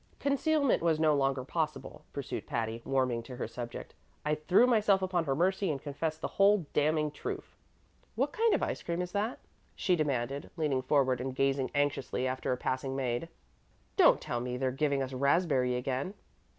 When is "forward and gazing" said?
10.81-11.69